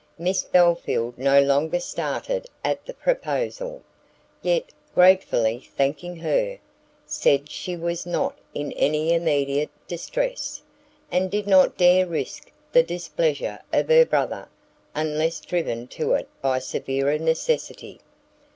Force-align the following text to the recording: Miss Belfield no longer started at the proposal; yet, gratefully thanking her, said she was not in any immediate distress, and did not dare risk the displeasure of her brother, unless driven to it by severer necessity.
Miss 0.17 0.41
Belfield 0.41 1.15
no 1.15 1.39
longer 1.43 1.79
started 1.79 2.47
at 2.65 2.83
the 2.87 2.93
proposal; 2.95 3.83
yet, 4.41 4.71
gratefully 4.95 5.69
thanking 5.77 6.15
her, 6.15 6.57
said 7.05 7.51
she 7.51 7.77
was 7.77 8.03
not 8.07 8.35
in 8.55 8.71
any 8.71 9.13
immediate 9.13 9.69
distress, 9.87 10.63
and 11.11 11.29
did 11.29 11.45
not 11.45 11.77
dare 11.77 12.07
risk 12.07 12.51
the 12.71 12.81
displeasure 12.81 13.59
of 13.71 13.89
her 13.89 14.03
brother, 14.07 14.47
unless 14.95 15.39
driven 15.39 15.85
to 15.89 16.13
it 16.13 16.27
by 16.41 16.57
severer 16.57 17.19
necessity. 17.19 17.99